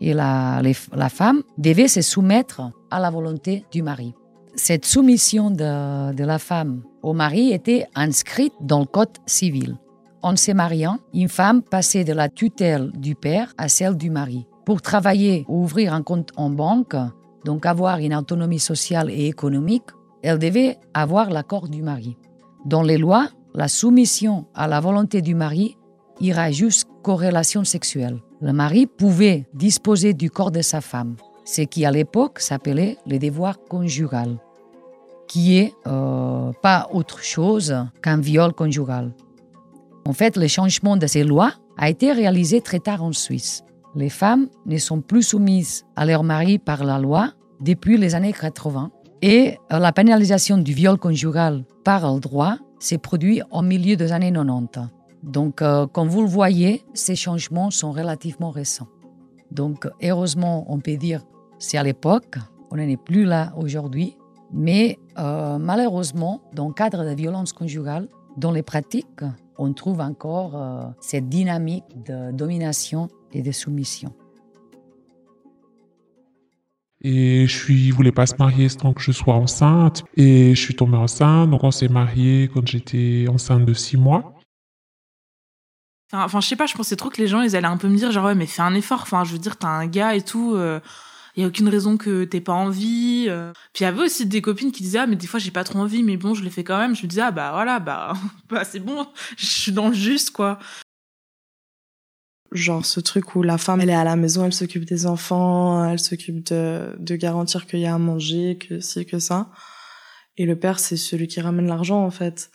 et 0.00 0.14
la, 0.14 0.62
la 0.94 1.08
femme 1.10 1.42
devait 1.58 1.88
se 1.88 2.00
soumettre 2.00 2.62
à 2.90 2.98
la 2.98 3.10
volonté 3.10 3.66
du 3.70 3.82
mari. 3.82 4.14
Cette 4.54 4.86
soumission 4.86 5.50
de, 5.50 6.14
de 6.14 6.24
la 6.24 6.38
femme 6.38 6.82
au 7.02 7.12
mari 7.12 7.52
était 7.52 7.86
inscrite 7.94 8.54
dans 8.62 8.80
le 8.80 8.86
code 8.86 9.18
civil. 9.26 9.76
En 10.22 10.36
se 10.36 10.52
mariant, 10.52 10.98
une 11.12 11.28
femme 11.28 11.60
passait 11.60 12.02
de 12.02 12.14
la 12.14 12.30
tutelle 12.30 12.90
du 12.92 13.14
père 13.14 13.52
à 13.58 13.68
celle 13.68 13.98
du 13.98 14.08
mari. 14.08 14.46
Pour 14.64 14.80
travailler 14.80 15.44
ou 15.48 15.64
ouvrir 15.64 15.92
un 15.92 16.02
compte 16.02 16.30
en 16.36 16.48
banque, 16.48 16.96
donc 17.44 17.66
avoir 17.66 17.98
une 17.98 18.14
autonomie 18.14 18.58
sociale 18.58 19.10
et 19.10 19.26
économique, 19.26 19.90
elle 20.22 20.38
devait 20.38 20.78
avoir 20.94 21.28
l'accord 21.28 21.68
du 21.68 21.82
mari. 21.82 22.16
Dans 22.64 22.82
les 22.82 22.96
lois, 22.96 23.28
la 23.54 23.68
soumission 23.68 24.46
à 24.54 24.66
la 24.66 24.80
volonté 24.80 25.20
du 25.20 25.34
mari 25.34 25.76
ira 26.20 26.50
jusqu'aux 26.50 27.16
relations 27.16 27.64
sexuelles. 27.64 28.18
Le 28.40 28.52
mari 28.52 28.86
pouvait 28.86 29.46
disposer 29.54 30.14
du 30.14 30.30
corps 30.30 30.50
de 30.50 30.62
sa 30.62 30.80
femme, 30.80 31.16
ce 31.44 31.62
qui 31.62 31.84
à 31.84 31.90
l'époque 31.90 32.40
s'appelait 32.40 32.98
le 33.06 33.18
devoir 33.18 33.58
conjugal, 33.68 34.38
qui 35.26 35.58
est 35.58 35.74
euh, 35.86 36.52
pas 36.62 36.88
autre 36.92 37.22
chose 37.22 37.76
qu'un 38.02 38.20
viol 38.20 38.52
conjugal. 38.52 39.12
En 40.06 40.12
fait, 40.12 40.36
le 40.36 40.46
changement 40.48 40.96
de 40.96 41.06
ces 41.06 41.24
lois 41.24 41.52
a 41.76 41.90
été 41.90 42.12
réalisé 42.12 42.60
très 42.60 42.78
tard 42.78 43.02
en 43.02 43.12
Suisse. 43.12 43.62
Les 43.94 44.10
femmes 44.10 44.48
ne 44.66 44.76
sont 44.78 45.00
plus 45.00 45.22
soumises 45.22 45.84
à 45.96 46.06
leur 46.06 46.22
mari 46.22 46.58
par 46.58 46.84
la 46.84 46.98
loi 46.98 47.32
depuis 47.60 47.96
les 47.96 48.14
années 48.14 48.32
80 48.32 48.90
et 49.22 49.56
la 49.70 49.92
pénalisation 49.92 50.58
du 50.58 50.72
viol 50.72 50.98
conjugal 50.98 51.64
par 51.84 52.12
le 52.12 52.20
droit 52.20 52.56
s'est 52.78 52.98
produite 52.98 53.42
au 53.50 53.62
milieu 53.62 53.96
des 53.96 54.12
années 54.12 54.32
90. 54.32 54.95
Donc, 55.26 55.60
euh, 55.60 55.88
comme 55.88 56.08
vous 56.08 56.22
le 56.22 56.28
voyez, 56.28 56.84
ces 56.94 57.16
changements 57.16 57.70
sont 57.70 57.90
relativement 57.90 58.50
récents. 58.50 58.88
Donc, 59.50 59.88
heureusement, 60.02 60.64
on 60.72 60.78
peut 60.78 60.96
dire 60.96 61.22
c'est 61.58 61.76
à 61.76 61.82
l'époque, 61.82 62.36
on 62.70 62.76
n'en 62.76 62.82
est 62.82 62.96
plus 62.96 63.24
là 63.24 63.52
aujourd'hui, 63.56 64.16
mais 64.52 64.98
euh, 65.18 65.58
malheureusement, 65.58 66.42
dans 66.54 66.68
le 66.68 66.74
cadre 66.74 67.04
de 67.04 67.14
violence 67.14 67.52
conjugale, 67.52 68.08
dans 68.36 68.52
les 68.52 68.62
pratiques, 68.62 69.24
on 69.58 69.72
trouve 69.72 70.00
encore 70.00 70.54
euh, 70.54 70.82
cette 71.00 71.28
dynamique 71.28 71.84
de 72.04 72.30
domination 72.30 73.08
et 73.32 73.42
de 73.42 73.50
soumission. 73.50 74.12
Et 77.02 77.46
je 77.46 77.56
suis, 77.56 77.90
voulais 77.90 78.12
pas 78.12 78.26
se 78.26 78.34
marier 78.38 78.68
tant 78.70 78.92
que 78.92 79.00
je 79.00 79.12
sois 79.12 79.34
enceinte. 79.34 80.04
Et 80.16 80.54
je 80.54 80.60
suis 80.60 80.74
tombée 80.74 80.96
enceinte. 80.96 81.50
Donc 81.50 81.62
on 81.64 81.70
s'est 81.70 81.88
marié 81.88 82.48
quand 82.52 82.66
j'étais 82.66 83.26
enceinte 83.28 83.64
de 83.64 83.74
six 83.74 83.96
mois. 83.96 84.35
Enfin, 86.12 86.40
je 86.40 86.46
sais 86.46 86.56
pas, 86.56 86.66
je 86.66 86.74
pensais 86.74 86.96
trop 86.96 87.10
que 87.10 87.20
les 87.20 87.26
gens, 87.26 87.42
ils 87.42 87.56
allaient 87.56 87.66
un 87.66 87.76
peu 87.76 87.88
me 87.88 87.96
dire, 87.96 88.12
genre, 88.12 88.26
ouais, 88.26 88.34
mais 88.34 88.46
fais 88.46 88.62
un 88.62 88.74
effort. 88.74 89.02
Enfin, 89.02 89.24
je 89.24 89.32
veux 89.32 89.38
dire, 89.38 89.56
t'as 89.56 89.68
un 89.68 89.86
gars 89.86 90.14
et 90.14 90.22
tout. 90.22 90.54
Euh, 90.54 90.80
il 91.36 91.42
y 91.42 91.44
a 91.44 91.48
aucune 91.48 91.68
raison 91.68 91.96
que 91.96 92.24
t'aies 92.24 92.40
pas 92.40 92.52
envie. 92.52 93.26
Euh. 93.28 93.52
Puis 93.72 93.82
il 93.82 93.84
y 93.84 93.86
avait 93.86 94.02
aussi 94.02 94.24
des 94.26 94.40
copines 94.40 94.72
qui 94.72 94.82
disaient, 94.82 95.00
ah, 95.00 95.06
mais 95.06 95.16
des 95.16 95.26
fois, 95.26 95.40
j'ai 95.40 95.50
pas 95.50 95.64
trop 95.64 95.80
envie, 95.80 96.02
mais 96.02 96.16
bon, 96.16 96.34
je 96.34 96.44
l'ai 96.44 96.50
fait 96.50 96.64
quand 96.64 96.78
même. 96.78 96.94
Je 96.94 97.02
me 97.02 97.08
disais, 97.08 97.22
ah, 97.22 97.32
bah 97.32 97.50
voilà, 97.52 97.80
bah, 97.80 98.14
bah 98.48 98.64
c'est 98.64 98.80
bon, 98.80 99.06
je 99.36 99.46
suis 99.46 99.72
dans 99.72 99.88
le 99.88 99.94
juste, 99.94 100.30
quoi. 100.30 100.58
Genre 102.52 102.86
ce 102.86 103.00
truc 103.00 103.34
où 103.34 103.42
la 103.42 103.58
femme, 103.58 103.80
elle 103.80 103.90
est 103.90 103.94
à 103.94 104.04
la 104.04 104.14
maison, 104.14 104.46
elle 104.46 104.52
s'occupe 104.52 104.84
des 104.84 105.06
enfants, 105.06 105.84
elle 105.84 105.98
s'occupe 105.98 106.44
de, 106.44 106.94
de 106.98 107.16
garantir 107.16 107.66
qu'il 107.66 107.80
y 107.80 107.86
a 107.86 107.94
à 107.94 107.98
manger, 107.98 108.56
que 108.56 108.80
ci, 108.80 109.04
que 109.04 109.18
ça. 109.18 109.50
Et 110.36 110.46
le 110.46 110.56
père, 110.56 110.78
c'est 110.78 110.96
celui 110.96 111.26
qui 111.26 111.40
ramène 111.40 111.66
l'argent, 111.66 112.04
en 112.04 112.10
fait. 112.10 112.50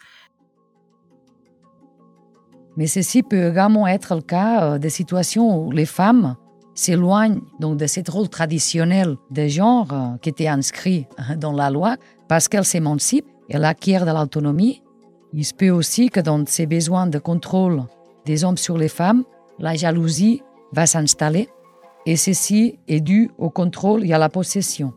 Mais 2.78 2.88
ceci 2.88 3.24
peut 3.24 3.50
également 3.50 3.88
être 3.88 4.16
le 4.16 4.22
cas 4.22 4.63
euh, 4.63 4.78
des 4.78 4.90
situations 4.90 5.66
où 5.66 5.72
les 5.72 5.86
femmes 5.86 6.36
s'éloignent 6.74 7.42
donc 7.60 7.78
de 7.78 7.86
ce 7.86 8.00
rôle 8.10 8.30
traditionnel 8.30 9.18
de 9.30 9.48
genre 9.48 9.88
euh, 9.92 10.18
qui 10.22 10.30
était 10.30 10.48
inscrit 10.48 11.06
dans 11.38 11.51
la 11.51 11.70
loi 11.70 11.98
parce 12.28 12.48
qu'elles 12.48 12.66
s'émancipent, 12.66 13.28
elles 13.50 13.66
acquièrent 13.66 14.06
de 14.06 14.12
l'autonomie. 14.12 14.82
Il 15.34 15.46
se 15.46 15.54
peut 15.54 15.70
aussi 15.70 16.10
que 16.10 16.20
dans 16.20 16.46
ces 16.46 16.66
besoins 16.66 17.08
de 17.08 17.20
contrôle 17.20 17.84
des 18.25 18.44
hommes 18.44 18.58
sur 18.58 18.78
les 18.78 18.88
femmes, 18.88 19.24
la 19.60 19.75
jalousie 19.75 20.42
va 20.74 20.86
s'installer 20.86 21.50
et 22.06 22.16
ceci 22.16 22.80
est 22.88 23.01
dû 23.01 23.30
au 23.38 23.50
contrôle 23.50 24.06
et 24.06 24.13
à 24.13 24.18
la 24.18 24.30
possession. 24.30 24.94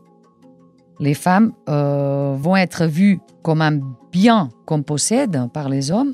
Les 0.99 1.13
femmes 1.13 1.51
euh, 1.67 2.35
vont 2.39 2.55
être 2.55 2.85
vues 2.85 3.19
comme 3.43 3.61
un 3.61 3.79
bien 4.11 4.49
qu'on 4.65 4.81
possède 4.81 5.49
par 5.53 5.67
les 5.67 5.91
hommes 5.91 6.13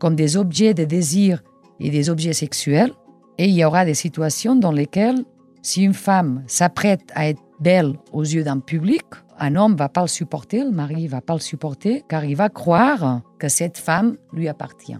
comme 0.00 0.16
des 0.16 0.36
objets 0.36 0.74
de 0.74 0.84
désir 0.84 1.44
et 1.78 1.90
des 1.90 2.10
objets 2.10 2.32
sexuels, 2.32 2.92
et 3.38 3.46
il 3.46 3.54
y 3.54 3.64
aura 3.64 3.84
des 3.84 3.94
situations 3.94 4.56
dans 4.56 4.72
lesquelles, 4.72 5.24
si 5.62 5.84
une 5.84 5.94
femme 5.94 6.42
s'apprête 6.48 7.12
à 7.14 7.28
être 7.28 7.40
belle 7.60 7.94
aux 8.12 8.24
yeux 8.24 8.42
d'un 8.42 8.58
public, 8.58 9.04
un 9.38 9.54
homme 9.54 9.76
va 9.76 9.88
pas 9.88 10.02
le 10.02 10.08
supporter, 10.08 10.64
le 10.64 10.70
mari 10.72 11.06
va 11.06 11.20
pas 11.20 11.34
le 11.34 11.40
supporter, 11.40 12.02
car 12.08 12.24
il 12.24 12.34
va 12.34 12.48
croire 12.48 13.22
que 13.38 13.48
cette 13.48 13.78
femme 13.78 14.16
lui 14.32 14.48
appartient. 14.48 14.96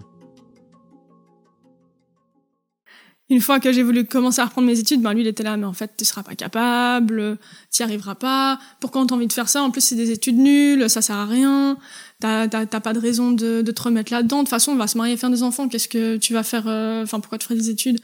Une 3.31 3.39
fois 3.39 3.61
que 3.61 3.71
j'ai 3.71 3.81
voulu 3.81 4.03
commencer 4.03 4.41
à 4.41 4.45
reprendre 4.45 4.67
mes 4.67 4.77
études, 4.77 5.01
ben 5.01 5.13
lui 5.13 5.21
il 5.21 5.27
était 5.27 5.41
là, 5.41 5.55
mais 5.55 5.63
en 5.65 5.71
fait 5.71 5.89
tu 5.97 6.03
seras 6.03 6.21
pas 6.21 6.35
capable, 6.35 7.37
tu 7.71 7.81
n'y 7.81 7.85
arriveras 7.85 8.15
pas. 8.15 8.59
Pourquoi 8.81 9.01
on 9.01 9.05
t'a 9.05 9.15
envie 9.15 9.25
de 9.25 9.31
faire 9.31 9.47
ça? 9.47 9.63
En 9.63 9.71
plus 9.71 9.79
c'est 9.79 9.95
des 9.95 10.11
études 10.11 10.37
nulles, 10.37 10.89
ça 10.89 11.01
sert 11.01 11.15
à 11.15 11.25
rien. 11.25 11.77
T'as 12.19 12.65
pas 12.65 12.91
de 12.91 12.99
raison 12.99 13.31
de, 13.31 13.61
te 13.61 13.81
remettre 13.81 14.11
là-dedans. 14.11 14.39
De 14.39 14.41
toute 14.41 14.49
façon, 14.49 14.73
on 14.73 14.75
va 14.75 14.87
se 14.87 14.97
marier 14.97 15.13
et 15.13 15.17
faire 15.17 15.29
des 15.29 15.43
enfants. 15.43 15.69
Qu'est-ce 15.69 15.87
que 15.87 16.17
tu 16.17 16.33
vas 16.33 16.43
faire 16.43 16.65
euh, 16.67 17.03
Enfin, 17.03 17.21
pourquoi 17.21 17.37
tu 17.37 17.45
ferais 17.45 17.57
des 17.57 17.69
études? 17.69 18.01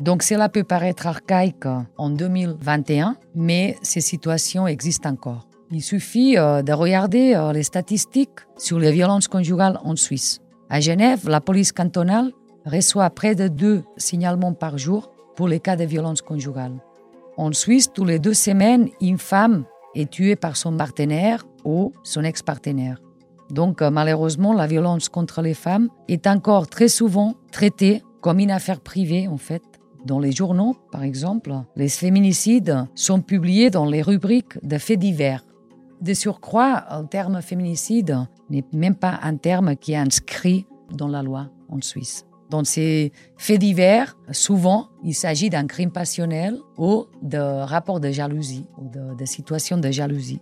Donc 0.00 0.24
cela 0.24 0.48
peut 0.48 0.64
paraître 0.64 1.06
archaïque 1.06 1.64
en 1.96 2.10
2021, 2.10 3.16
mais 3.36 3.78
ces 3.82 4.00
situations 4.00 4.66
existent 4.66 5.10
encore. 5.10 5.48
Il 5.70 5.80
suffit 5.80 6.36
euh, 6.36 6.62
de 6.62 6.72
regarder 6.72 7.34
euh, 7.34 7.52
les 7.52 7.62
statistiques 7.62 8.40
sur 8.58 8.80
les 8.80 8.90
violences 8.90 9.28
conjugales 9.28 9.78
en 9.84 9.94
Suisse. 9.94 10.40
À 10.68 10.80
Genève, 10.80 11.28
la 11.28 11.40
police 11.40 11.70
cantonale 11.70 12.32
reçoit 12.64 13.10
près 13.10 13.36
de 13.36 13.46
deux 13.46 13.84
signalements 13.96 14.52
par 14.52 14.78
jour 14.78 15.12
pour 15.36 15.46
les 15.46 15.60
cas 15.60 15.76
de 15.76 15.84
violences 15.84 16.22
conjugales. 16.22 16.82
En 17.36 17.52
Suisse, 17.52 17.92
tous 17.92 18.04
les 18.04 18.18
deux 18.18 18.34
semaines, 18.34 18.88
une 19.00 19.18
femme 19.18 19.64
est 19.94 20.10
tuée 20.10 20.34
par 20.34 20.56
son 20.56 20.76
partenaire 20.76 21.46
ou 21.64 21.92
son 22.02 22.24
ex-partenaire. 22.24 23.00
Donc 23.50 23.80
euh, 23.80 23.90
malheureusement, 23.90 24.52
la 24.52 24.66
violence 24.66 25.08
contre 25.08 25.40
les 25.40 25.54
femmes 25.54 25.88
est 26.08 26.26
encore 26.26 26.66
très 26.66 26.88
souvent 26.88 27.34
traitée 27.52 28.02
comme 28.20 28.40
une 28.40 28.50
affaire 28.50 28.80
privée 28.80 29.28
en 29.28 29.36
fait. 29.36 29.62
Dans 30.04 30.18
les 30.18 30.32
journaux, 30.32 30.76
par 30.90 31.04
exemple, 31.04 31.52
les 31.76 31.88
féminicides 31.88 32.86
sont 32.96 33.20
publiés 33.20 33.70
dans 33.70 33.86
les 33.86 34.02
rubriques 34.02 34.58
de 34.64 34.78
faits 34.78 34.98
divers. 34.98 35.44
De 36.00 36.14
surcroît, 36.14 36.84
le 37.00 37.06
terme 37.06 37.40
féminicide 37.40 38.18
n'est 38.50 38.64
même 38.72 38.94
pas 38.94 39.18
un 39.22 39.36
terme 39.36 39.76
qui 39.76 39.92
est 39.92 39.96
inscrit 39.96 40.66
dans 40.92 41.08
la 41.08 41.22
loi 41.22 41.48
en 41.68 41.80
Suisse. 41.80 42.26
Dans 42.50 42.62
ces 42.62 43.12
faits 43.36 43.58
divers, 43.58 44.16
souvent, 44.30 44.88
il 45.02 45.14
s'agit 45.14 45.50
d'un 45.50 45.66
crime 45.66 45.90
passionnel 45.90 46.58
ou 46.76 47.06
de 47.22 47.38
rapport 47.38 47.98
de 47.98 48.10
jalousie 48.10 48.66
ou 48.78 48.88
de, 48.88 49.24
situation 49.24 49.78
de 49.78 49.90
jalousie. 49.90 50.40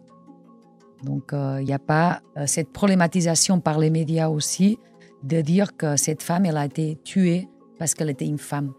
Donc, 1.02 1.32
euh, 1.32 1.58
il 1.60 1.66
n'y 1.66 1.72
a 1.72 1.78
pas 1.78 2.20
euh, 2.36 2.46
cette 2.46 2.72
problématisation 2.72 3.60
par 3.60 3.78
les 3.78 3.90
médias 3.90 4.28
aussi 4.28 4.78
de 5.22 5.40
dire 5.40 5.76
que 5.76 5.96
cette 5.96 6.22
femme, 6.22 6.44
elle 6.44 6.56
a 6.56 6.66
été 6.66 6.98
tuée 7.04 7.48
parce 7.78 7.94
qu'elle 7.94 8.10
était 8.10 8.26
une 8.26 8.38
femme. 8.38 8.72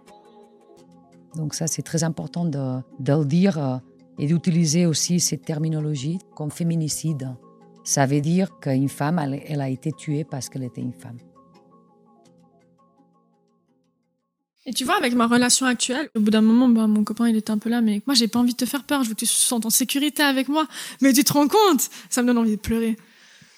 Donc 1.35 1.53
ça, 1.53 1.67
c'est 1.67 1.81
très 1.81 2.03
important 2.03 2.45
de, 2.45 2.79
de 2.99 3.13
le 3.13 3.25
dire 3.25 3.57
euh, 3.57 3.77
et 4.19 4.27
d'utiliser 4.27 4.85
aussi 4.85 5.19
cette 5.19 5.43
terminologie 5.43 6.19
comme 6.35 6.51
féminicide. 6.51 7.35
Ça 7.83 8.05
veut 8.05 8.21
dire 8.21 8.59
qu'une 8.59 8.89
femme, 8.89 9.19
elle 9.19 9.61
a 9.61 9.69
été 9.69 9.91
tuée 9.91 10.23
parce 10.23 10.49
qu'elle 10.49 10.63
était 10.63 10.81
une 10.81 10.93
femme. 10.93 11.17
Et 14.67 14.73
tu 14.73 14.83
vois, 14.83 14.97
avec 14.97 15.13
ma 15.13 15.27
relation 15.27 15.67
actuelle, 15.67 16.09
au 16.15 16.19
bout 16.19 16.31
d'un 16.31 16.41
moment, 16.41 16.67
bah, 16.67 16.87
mon 16.87 17.03
copain, 17.03 17.29
il 17.29 17.35
était 17.35 17.51
un 17.51 17.59
peu 17.59 17.69
là, 17.69 17.81
mais 17.81 18.01
moi, 18.07 18.15
j'ai 18.15 18.27
pas 18.27 18.39
envie 18.39 18.53
de 18.53 18.57
te 18.57 18.65
faire 18.65 18.83
peur, 18.83 19.03
je 19.03 19.09
veux 19.09 19.13
que 19.13 19.19
tu 19.19 19.27
te 19.27 19.31
sentes 19.31 19.65
en 19.65 19.69
sécurité 19.69 20.23
avec 20.23 20.47
moi. 20.47 20.67
Mais 21.01 21.13
tu 21.13 21.23
te 21.23 21.33
rends 21.33 21.47
compte 21.47 21.87
Ça 22.09 22.23
me 22.23 22.27
donne 22.27 22.39
envie 22.39 22.55
de 22.55 22.61
pleurer. 22.61 22.97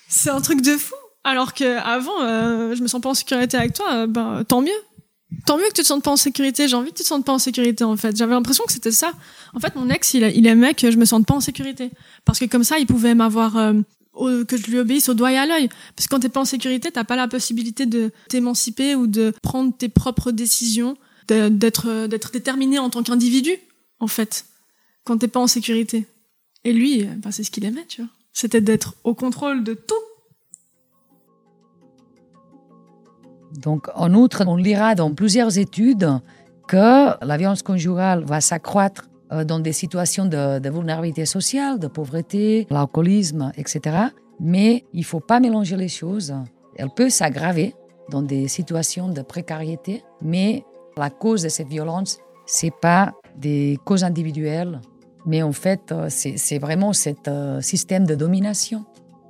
C'est 0.10 0.30
un 0.30 0.42
truc 0.42 0.62
de 0.62 0.76
fou. 0.76 0.96
Alors 1.24 1.54
que 1.54 1.78
avant, 1.78 2.22
euh, 2.22 2.76
je 2.76 2.82
me 2.82 2.88
sens 2.88 3.02
pas 3.02 3.10
en 3.10 3.14
sécurité 3.14 3.58
avec 3.58 3.74
toi, 3.74 4.08
ben 4.08 4.44
tant 4.46 4.62
mieux. 4.62 4.80
Tant 5.46 5.58
mieux 5.58 5.66
que 5.66 5.74
tu 5.74 5.82
te 5.82 5.88
sentes 5.88 6.04
pas 6.04 6.12
en 6.12 6.18
sécurité. 6.18 6.68
J'ai 6.68 6.76
envie 6.76 6.92
que 6.92 6.98
tu 6.98 7.04
te 7.04 7.08
sentes 7.08 7.26
pas 7.26 7.34
en 7.34 7.40
sécurité, 7.40 7.84
en 7.84 7.98
fait. 7.98 8.16
J'avais 8.16 8.34
l'impression 8.34 8.64
que 8.66 8.72
c'était 8.72 8.92
ça. 8.92 9.12
En 9.54 9.60
fait, 9.60 9.76
mon 9.76 9.90
ex, 9.90 10.14
il, 10.14 10.48
aimait 10.48 10.74
que 10.74 10.90
je 10.90 10.98
me 10.98 11.06
sente 11.06 11.26
pas 11.26 11.34
en 11.34 11.42
sécurité. 11.42 11.92
Parce 12.24 12.40
que 12.40 12.46
comme 12.46 12.64
ça, 12.64 12.80
il 12.80 12.88
pouvait 12.88 13.14
m'avoir 13.14 13.58
euh, 13.58 13.74
que 14.46 14.58
je 14.58 14.68
lui 14.68 14.80
obéisse 14.80 15.10
au 15.10 15.14
doigt 15.14 15.32
et 15.34 15.38
à 15.38 15.46
l'œil. 15.46 15.70
Parce 15.96 16.08
que 16.08 16.16
quand 16.16 16.22
t'es 16.22 16.30
pas 16.30 16.42
en 16.42 16.46
sécurité, 16.46 16.92
t'as 16.92 17.04
pas 17.04 17.16
la 17.16 17.28
possibilité 17.28 17.86
de 17.86 18.12
t'émanciper 18.30 18.96
ou 18.96 19.08
de 19.08 19.34
prendre 19.42 19.76
tes 19.76 19.90
propres 19.90 20.32
décisions, 20.32 20.98
d'être 21.28 22.08
d'être 22.08 22.32
déterminé 22.32 22.80
en 22.80 22.90
tant 22.90 23.04
qu'individu, 23.04 23.52
en 24.00 24.08
fait, 24.08 24.46
quand 25.04 25.18
t'es 25.18 25.28
pas 25.28 25.42
en 25.42 25.48
sécurité. 25.48 26.06
Et 26.64 26.72
lui, 26.72 27.04
ben, 27.04 27.32
c'est 27.32 27.44
ce 27.44 27.52
qu'il 27.52 27.66
aimait, 27.66 27.86
tu 27.88 28.02
vois. 28.02 28.12
C'était 28.34 28.62
d'être 28.62 28.96
au 29.04 29.14
contrôle 29.14 29.64
de 29.64 29.74
tout. 29.74 29.96
Donc, 33.58 33.88
en 33.96 34.14
outre, 34.14 34.44
on 34.48 34.56
lira 34.56 34.94
dans 34.96 35.12
plusieurs 35.14 35.58
études 35.58 36.10
que 36.68 37.26
la 37.26 37.38
violence 37.38 37.64
conjugale 37.64 38.24
va 38.24 38.40
s'accroître 38.40 39.10
euh, 39.32 39.44
dans 39.44 39.60
des 39.60 39.74
situations 39.74 40.26
de, 40.26 40.70
vulnérabilité 40.70 41.26
sociale, 41.26 41.80
de 41.80 41.88
pauvreté, 41.88 42.68
l'alcoolisme, 42.70 43.52
etc. 43.58 43.98
Mais 44.40 44.86
il 44.94 45.00
ne 45.00 45.06
faut 45.06 45.20
pas 45.20 45.40
mélanger 45.40 45.76
les 45.76 45.88
choses. 45.88 46.36
Elle 46.76 46.90
peut 46.90 47.10
s'aggraver 47.10 47.74
dans 48.12 48.22
des 48.22 48.48
situations 48.48 49.10
de 49.10 49.22
précarité, 49.22 50.04
mais 50.22 50.64
la 50.96 51.10
cause 51.10 51.42
de 51.42 51.50
cette 51.50 51.68
violence, 51.68 52.20
c'est 52.46 52.74
pas 52.74 53.14
des 53.36 53.78
causes 53.84 54.04
individuelles, 54.04 54.80
mais 55.26 55.42
en 55.42 55.52
fait, 55.52 55.92
euh, 55.92 56.08
c'est 56.10 56.60
vraiment 56.60 56.94
ce 56.94 57.10
euh, 57.28 57.62
système 57.62 58.06
de 58.06 58.16
domination. 58.16 58.86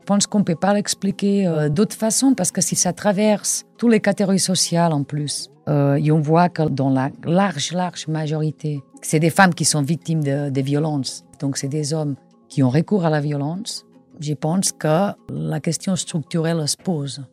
Je 0.08 0.14
pense 0.14 0.26
qu'on 0.26 0.40
ne 0.40 0.46
peut 0.46 0.56
pas 0.56 0.74
l'expliquer 0.74 1.68
d'autre 1.70 1.94
façon 1.94 2.34
parce 2.34 2.52
que 2.52 2.62
si 2.62 2.78
ça 2.78 2.94
traverse 2.94 3.66
toutes 3.78 3.92
les 3.92 4.00
catégories 4.00 4.40
sociales 4.40 4.94
en 4.94 5.04
plus, 5.04 5.50
et 5.68 6.12
on 6.14 6.22
voit 6.22 6.48
que 6.48 6.62
dans 6.70 6.90
la 6.90 7.10
large, 7.26 7.74
large 7.74 8.08
majorité 8.08 8.82
c'est 9.02 9.20
des 9.20 9.30
femmes 9.30 9.54
qui 9.54 9.66
sont 9.66 9.82
victimes 9.82 10.24
de, 10.24 10.62
violences, 10.62 11.24
donc 11.40 11.58
c'est 11.58 11.68
des 11.68 11.94
hommes 11.94 12.16
qui 12.50 12.64
ont 12.64 12.70
recours 12.70 13.06
à 13.06 13.10
la 13.10 13.20
violence. 13.20 13.86
Je 14.20 14.34
pense 14.34 14.72
que 14.72 15.12
la 15.30 15.60
question 15.60 15.96
structurelle 15.96 16.68
se 16.68 16.78
pose. 16.78 17.24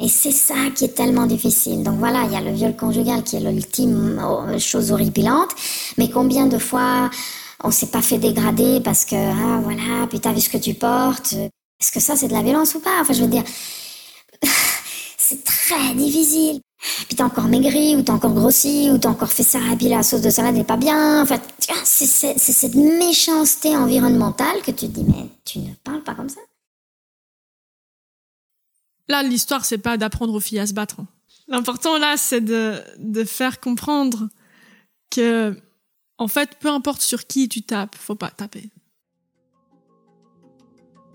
Et 0.00 0.08
c'est 0.08 0.32
ça 0.32 0.54
qui 0.74 0.84
est 0.84 0.94
tellement 0.94 1.26
difficile. 1.26 1.82
Donc 1.82 1.98
voilà, 1.98 2.24
il 2.24 2.32
y 2.32 2.36
a 2.36 2.40
le 2.40 2.52
viol 2.52 2.74
conjugal 2.74 3.22
qui 3.22 3.36
est 3.36 3.40
l'ultime 3.40 4.20
oh, 4.24 4.58
chose 4.58 4.90
horripilante. 4.92 5.50
Mais 5.98 6.08
combien 6.10 6.46
de 6.46 6.58
fois 6.58 7.10
on 7.64 7.70
s'est 7.70 7.86
pas 7.86 8.02
fait 8.02 8.18
dégrader 8.18 8.80
parce 8.80 9.04
que, 9.04 9.16
ah 9.16 9.60
voilà, 9.62 10.06
puis 10.08 10.20
t'as 10.20 10.32
vu 10.32 10.40
ce 10.40 10.50
que 10.50 10.58
tu 10.58 10.74
portes. 10.74 11.32
Est-ce 11.32 11.90
que 11.90 12.00
ça 12.00 12.14
c'est 12.14 12.28
de 12.28 12.34
la 12.34 12.42
violence 12.42 12.74
ou 12.74 12.80
pas? 12.80 13.00
Enfin, 13.00 13.14
je 13.14 13.22
veux 13.22 13.28
dire, 13.28 13.42
c'est 15.18 15.42
très 15.42 15.94
difficile. 15.94 16.60
Puis 17.06 17.16
t'as 17.16 17.24
encore 17.24 17.44
maigri, 17.44 17.96
ou 17.96 18.02
t'as 18.02 18.12
encore 18.12 18.34
grossi, 18.34 18.90
ou 18.92 18.98
t'as 18.98 19.08
encore 19.08 19.32
fait 19.32 19.42
ça, 19.42 19.58
et 19.72 19.76
puis 19.76 19.88
la 19.88 20.02
sauce 20.02 20.20
de 20.20 20.28
salade 20.28 20.54
n'est 20.54 20.64
pas 20.64 20.76
bien. 20.76 21.22
En 21.22 21.26
fait, 21.26 21.40
c'est 21.84 22.06
cette 22.06 22.74
méchanceté 22.74 23.74
environnementale 23.74 24.60
que 24.60 24.70
tu 24.70 24.86
te 24.86 24.92
dis, 24.98 25.04
mais 25.04 25.30
tu 25.46 25.60
ne 25.60 25.72
parles 25.82 26.02
pas 26.02 26.14
comme 26.14 26.28
ça. 26.28 26.40
Là, 29.08 29.22
l'histoire, 29.22 29.64
c'est 29.64 29.78
pas 29.78 29.96
d'apprendre 29.96 30.34
aux 30.34 30.40
filles 30.40 30.58
à 30.58 30.66
se 30.66 30.74
battre. 30.74 30.96
L'important, 31.48 31.96
là, 31.96 32.16
c'est 32.18 32.42
de, 32.42 32.82
de 32.98 33.24
faire 33.24 33.60
comprendre 33.60 34.28
que, 35.10 35.56
en 36.18 36.28
fait, 36.28 36.58
peu 36.60 36.68
importe 36.68 37.02
sur 37.02 37.26
qui 37.26 37.48
tu 37.48 37.62
tapes, 37.62 37.94
faut 37.94 38.14
pas 38.14 38.30
taper. 38.30 38.70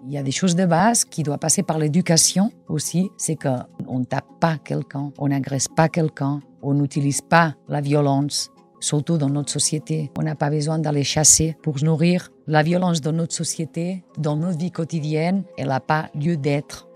Il 0.06 0.14
y 0.14 0.18
a 0.18 0.24
des 0.24 0.32
choses 0.32 0.56
de 0.56 0.66
base 0.66 1.04
qui 1.04 1.24
doivent 1.24 1.40
passer 1.40 1.62
par 1.62 1.78
l'éducation 1.78 2.52
aussi. 2.70 3.10
C'est 3.18 3.36
qu'on 3.36 4.00
ne 4.00 4.06
tape 4.06 4.28
pas 4.40 4.58
quelqu'un, 4.58 5.12
on 5.18 5.28
n'agresse 5.28 5.68
pas 5.68 5.90
quelqu'un, 5.90 6.40
on 6.62 6.74
n'utilise 6.74 7.22
pas 7.22 7.56
la 7.68 7.82
violence, 7.82 8.50
surtout 8.80 9.18
dans 9.18 9.30
notre 9.30 9.52
société. 9.52 10.10
On 10.18 10.24
n'a 10.24 10.36
pas 10.36 10.50
besoin 10.50 10.80
d'aller 10.80 11.04
chasser 11.04 11.58
pour 11.62 11.84
nourrir. 11.84 12.30
La 12.48 12.64
violence 12.64 13.02
dans 13.02 13.12
notre 13.12 13.36
société, 13.36 14.06
dans 14.18 14.38
notre 14.38 14.58
vie 14.58 14.72
quotidienne, 14.72 15.44
elle 15.58 15.68
n'a 15.68 15.82
pas 15.82 16.10
lieu 16.16 16.38
d'être, 16.38 16.88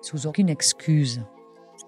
sous 0.00 0.26
aucune 0.26 0.48
excuse. 0.48 1.20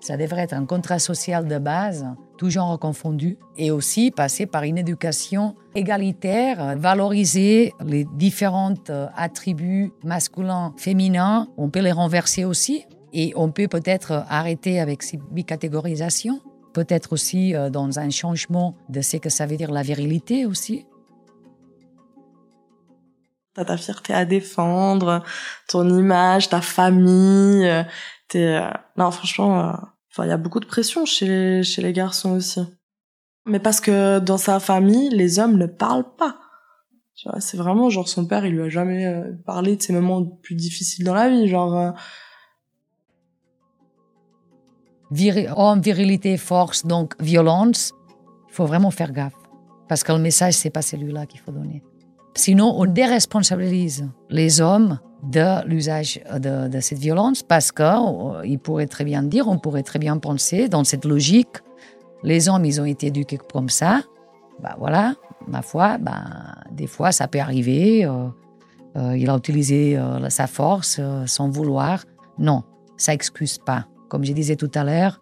Ça 0.00 0.16
devrait 0.16 0.42
être 0.42 0.54
un 0.54 0.66
contrat 0.66 0.98
social 0.98 1.46
de 1.46 1.58
base, 1.58 2.04
tout 2.36 2.50
genre 2.50 2.78
confondu, 2.78 3.38
et 3.56 3.70
aussi 3.70 4.10
passer 4.10 4.46
par 4.46 4.64
une 4.64 4.78
éducation 4.78 5.56
égalitaire, 5.74 6.76
valoriser 6.78 7.72
les 7.84 8.04
différents 8.04 8.74
euh, 8.90 9.06
attributs 9.16 9.92
masculins, 10.02 10.72
féminins. 10.76 11.48
On 11.56 11.68
peut 11.68 11.80
les 11.80 11.92
renverser 11.92 12.44
aussi, 12.44 12.84
et 13.12 13.32
on 13.36 13.50
peut 13.50 13.68
peut-être 13.68 14.24
arrêter 14.28 14.80
avec 14.80 15.02
ces 15.02 15.18
bicategorisations, 15.30 16.40
peut-être 16.72 17.12
aussi 17.12 17.54
euh, 17.54 17.70
dans 17.70 17.98
un 17.98 18.10
changement 18.10 18.74
de 18.88 19.00
ce 19.00 19.16
que 19.16 19.30
ça 19.30 19.46
veut 19.46 19.56
dire 19.56 19.70
la 19.70 19.82
virilité 19.82 20.46
aussi. 20.46 20.86
T'as 23.54 23.64
ta 23.64 23.76
fierté 23.76 24.12
à 24.12 24.24
défendre, 24.24 25.22
ton 25.68 25.88
image, 25.88 26.48
ta 26.48 26.60
famille. 26.60 27.68
Euh, 27.68 27.84
t'es, 28.26 28.60
non, 28.96 29.12
franchement, 29.12 29.76
Enfin, 30.14 30.26
il 30.26 30.28
y 30.28 30.32
a 30.32 30.36
beaucoup 30.36 30.60
de 30.60 30.66
pression 30.66 31.04
chez, 31.06 31.64
chez 31.64 31.82
les 31.82 31.92
garçons 31.92 32.36
aussi. 32.36 32.60
Mais 33.46 33.58
parce 33.58 33.80
que 33.80 34.20
dans 34.20 34.38
sa 34.38 34.60
famille, 34.60 35.10
les 35.10 35.40
hommes 35.40 35.58
ne 35.58 35.66
parlent 35.66 36.14
pas. 36.16 36.36
Tu 37.16 37.28
vois, 37.28 37.40
c'est 37.40 37.56
vraiment 37.56 37.90
genre 37.90 38.08
son 38.08 38.24
père, 38.24 38.46
il 38.46 38.54
lui 38.54 38.62
a 38.62 38.68
jamais 38.68 39.06
euh, 39.06 39.32
parlé 39.44 39.74
de 39.74 39.82
ses 39.82 39.92
moments 39.92 40.24
plus 40.24 40.54
difficiles 40.54 41.04
dans 41.04 41.14
la 41.14 41.28
vie, 41.28 41.48
genre. 41.48 41.76
Euh... 45.10 45.46
homme, 45.56 45.80
virilité, 45.80 46.36
force, 46.36 46.86
donc 46.86 47.20
violence. 47.20 47.92
Il 48.48 48.54
faut 48.54 48.66
vraiment 48.66 48.92
faire 48.92 49.10
gaffe. 49.10 49.34
Parce 49.88 50.04
que 50.04 50.12
le 50.12 50.20
message, 50.20 50.54
c'est 50.54 50.70
pas 50.70 50.82
celui-là 50.82 51.26
qu'il 51.26 51.40
faut 51.40 51.50
donner. 51.50 51.82
Sinon, 52.36 52.74
on 52.76 52.86
déresponsabilise 52.86 54.08
les 54.28 54.60
hommes 54.60 54.98
de 55.22 55.66
l'usage 55.66 56.20
de, 56.38 56.80
cette 56.80 56.98
violence 56.98 57.42
parce 57.42 57.70
qu'il 57.70 57.84
euh, 57.86 58.58
pourrait 58.62 58.88
très 58.88 59.04
bien 59.04 59.22
dire, 59.22 59.48
on 59.48 59.58
pourrait 59.58 59.84
très 59.84 60.00
bien 60.00 60.18
penser 60.18 60.68
dans 60.68 60.84
cette 60.84 61.04
logique, 61.04 61.56
les 62.24 62.48
hommes, 62.48 62.64
ils 62.64 62.80
ont 62.80 62.84
été 62.84 63.06
éduqués 63.06 63.38
comme 63.52 63.68
ça, 63.68 64.02
bah 64.60 64.74
voilà, 64.78 65.14
ma 65.46 65.62
foi, 65.62 65.98
bah, 65.98 66.24
des 66.72 66.86
fois 66.86 67.12
ça 67.12 67.28
peut 67.28 67.38
arriver, 67.38 68.04
euh, 68.04 68.26
euh, 68.96 69.16
il 69.16 69.30
a 69.30 69.36
utilisé 69.36 69.98
sa 70.28 70.46
force 70.46 71.00
sans 71.26 71.48
vouloir. 71.48 72.04
Non, 72.38 72.62
ça 72.96 73.12
excuse 73.12 73.58
pas. 73.58 73.86
Comme 74.08 74.24
je 74.24 74.32
disais 74.32 74.56
tout 74.56 74.70
à 74.74 74.84
l'heure, 74.84 75.20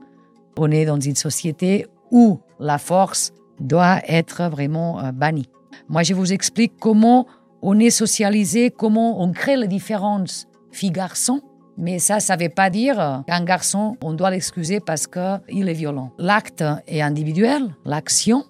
on 0.59 0.71
est 0.71 0.85
dans 0.85 1.01
une 1.01 1.17
société 1.17 1.87
où 2.11 2.41
la 2.61 2.79
force 2.79 3.33
doit 3.61 4.01
être 4.07 4.51
vraiment 4.51 5.11
bannie. 5.15 5.49
Moi, 5.89 6.03
je 6.03 6.15
vous 6.15 6.33
explique 6.33 6.75
comment 6.81 7.27
on 7.63 7.79
est 7.79 7.91
socialisé, 7.91 8.71
comment 8.71 9.23
on 9.23 9.33
crée 9.33 9.57
les 9.57 9.69
différences 9.69 10.47
filles-garçons. 10.71 11.41
Mais 11.79 11.99
ça, 11.99 12.21
ça 12.21 12.37
ne 12.37 12.43
veut 12.43 12.49
pas 12.49 12.71
dire 12.71 13.23
qu'un 13.27 13.45
garçon, 13.45 13.97
on 14.03 14.13
doit 14.13 14.31
l'excuser 14.31 14.81
parce 14.81 15.07
qu'il 15.07 15.69
est 15.69 15.73
violent. 15.73 16.13
L'acte 16.19 16.65
est 16.87 17.01
individuel, 17.01 17.75
l'action, 17.85 18.45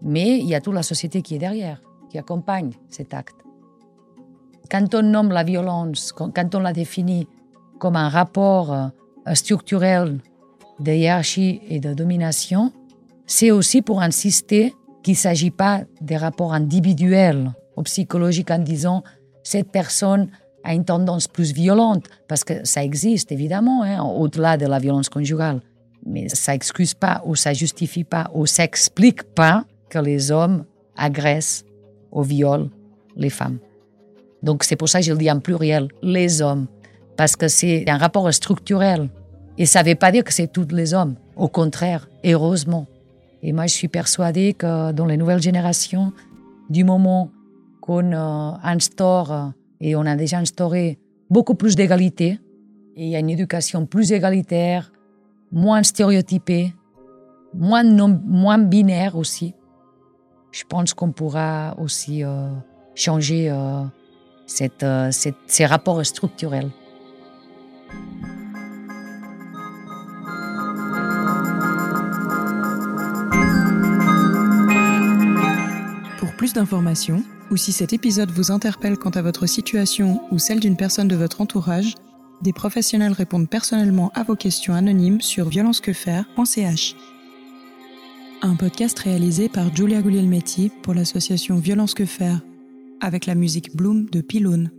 mais 0.00 0.38
il 0.38 0.46
y 0.46 0.54
a 0.54 0.60
toute 0.60 0.74
la 0.74 0.82
société 0.82 1.22
qui 1.22 1.34
est 1.34 1.38
derrière, 1.38 1.80
qui 2.10 2.18
accompagne 2.18 2.72
cet 2.88 3.12
acte. 3.12 3.36
Quand 4.70 4.94
on 4.94 5.02
nomme 5.02 5.30
la 5.30 5.44
violence, 5.44 6.12
quand 6.12 6.54
on 6.54 6.60
la 6.60 6.72
définit 6.72 7.28
comme 7.78 7.96
un 7.96 8.08
rapport 8.08 8.72
euh, 8.72 8.88
structurel 9.34 10.20
de 10.80 10.92
hiérarchie 10.92 11.60
et 11.68 11.78
de 11.78 11.92
domination, 11.92 12.72
c'est 13.26 13.50
aussi 13.50 13.82
pour 13.82 14.00
insister 14.00 14.74
qu'il 15.02 15.12
ne 15.12 15.18
s'agit 15.18 15.50
pas 15.50 15.82
des 16.00 16.16
rapports 16.16 16.54
individuels 16.54 17.52
ou 17.76 17.82
psychologiques 17.82 18.50
en 18.50 18.58
disant 18.58 19.02
cette 19.42 19.70
personne 19.70 20.28
a 20.64 20.74
une 20.74 20.84
tendance 20.84 21.26
plus 21.26 21.52
violente, 21.52 22.06
parce 22.28 22.44
que 22.44 22.64
ça 22.64 22.84
existe 22.84 23.32
évidemment, 23.32 23.82
hein, 23.82 24.02
au-delà 24.02 24.56
de 24.56 24.66
la 24.66 24.78
violence 24.78 25.08
conjugale. 25.08 25.60
Mais 26.06 26.28
ça 26.28 26.52
n'excuse 26.52 26.94
pas 26.94 27.22
ou 27.24 27.34
ça 27.34 27.52
justifie 27.52 28.04
pas 28.04 28.30
ou 28.34 28.46
ça 28.46 28.64
explique 28.64 29.22
pas 29.34 29.64
que 29.88 29.98
les 29.98 30.30
hommes 30.30 30.64
agressent 30.96 31.64
ou 32.10 32.22
violent 32.22 32.68
les 33.16 33.30
femmes. 33.30 33.58
Donc 34.42 34.64
c'est 34.64 34.76
pour 34.76 34.88
ça 34.88 35.00
que 35.00 35.06
je 35.06 35.12
le 35.12 35.18
dis 35.18 35.30
en 35.30 35.40
pluriel, 35.40 35.88
les 36.02 36.42
hommes, 36.42 36.66
parce 37.16 37.36
que 37.36 37.48
c'est 37.48 37.88
un 37.88 37.98
rapport 37.98 38.32
structurel. 38.32 39.08
Et 39.58 39.66
ça 39.66 39.82
ne 39.82 39.88
veut 39.90 39.94
pas 39.94 40.10
dire 40.10 40.24
que 40.24 40.32
c'est 40.32 40.50
tous 40.50 40.68
les 40.72 40.94
hommes. 40.94 41.16
Au 41.36 41.48
contraire, 41.48 42.08
heureusement. 42.24 42.86
Et 43.42 43.52
moi, 43.52 43.66
je 43.66 43.74
suis 43.74 43.88
persuadée 43.88 44.54
que 44.54 44.92
dans 44.92 45.06
les 45.06 45.16
nouvelles 45.16 45.42
générations, 45.42 46.12
du 46.70 46.84
moment 46.84 47.30
qu'on 47.80 48.12
euh, 48.12 48.52
instaure, 48.62 49.52
et 49.80 49.96
on 49.96 50.06
a 50.06 50.14
déjà 50.14 50.38
instauré 50.38 50.98
beaucoup 51.28 51.54
plus 51.54 51.74
d'égalité, 51.74 52.38
et 52.94 53.04
il 53.04 53.08
y 53.08 53.16
a 53.16 53.18
une 53.18 53.30
éducation 53.30 53.84
plus 53.86 54.12
égalitaire, 54.12 54.92
moins 55.50 55.82
stéréotypée, 55.82 56.72
moins, 57.54 58.58
binaire 58.58 59.16
aussi, 59.16 59.54
je 60.52 60.62
pense 60.68 60.94
qu'on 60.94 61.12
pourra 61.12 61.74
aussi 61.78 62.22
euh, 62.22 62.48
changer 62.94 63.50
euh, 63.50 63.82
ces 64.46 65.66
rapports 65.66 66.04
structurels. 66.04 66.70
D'informations, 76.52 77.22
ou 77.50 77.56
si 77.56 77.72
cet 77.72 77.92
épisode 77.92 78.30
vous 78.30 78.50
interpelle 78.50 78.96
quant 78.96 79.10
à 79.10 79.22
votre 79.22 79.46
situation 79.46 80.22
ou 80.30 80.38
celle 80.38 80.60
d'une 80.60 80.76
personne 80.76 81.08
de 81.08 81.16
votre 81.16 81.40
entourage, 81.40 81.94
des 82.42 82.52
professionnels 82.52 83.12
répondent 83.12 83.48
personnellement 83.48 84.10
à 84.14 84.22
vos 84.22 84.36
questions 84.36 84.74
anonymes 84.74 85.20
sur 85.20 85.48
violencequefaire.ch. 85.48 86.96
Un 88.42 88.56
podcast 88.56 88.98
réalisé 88.98 89.48
par 89.48 89.74
Julia 89.74 90.02
Guglielmetti 90.02 90.70
pour 90.82 90.94
l'association 90.94 91.56
Violence 91.58 91.94
Que 91.94 92.06
Faire, 92.06 92.40
avec 93.00 93.26
la 93.26 93.34
musique 93.34 93.76
Bloom 93.76 94.06
de 94.10 94.20
Pylone. 94.20 94.70